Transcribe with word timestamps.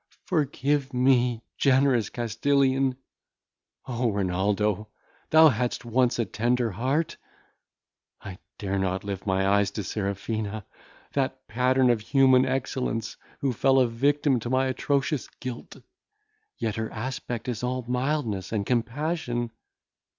Forgive 0.25 0.95
me, 0.95 1.43
generous 1.59 2.09
Castilian. 2.09 2.95
O 3.85 4.09
Renaldo! 4.09 4.87
thou 5.29 5.49
hadst 5.49 5.85
once 5.85 6.17
a 6.17 6.25
tender 6.25 6.71
heart. 6.71 7.17
I 8.19 8.39
dare 8.57 8.79
not 8.79 9.03
lift 9.03 9.27
my 9.27 9.47
eyes 9.47 9.69
to 9.77 9.83
Serafina! 9.83 10.65
that 11.13 11.47
pattern 11.47 11.91
of 11.91 12.01
human 12.01 12.47
excellence, 12.47 13.15
who 13.41 13.53
fell 13.53 13.77
a 13.79 13.87
victim 13.87 14.39
to 14.39 14.49
my 14.49 14.65
atrocious 14.65 15.27
guilt; 15.39 15.77
yet 16.57 16.77
her 16.77 16.89
aspect 16.89 17.47
is 17.47 17.61
all 17.61 17.85
mildness 17.87 18.51
and 18.51 18.65
compassion. 18.65 19.51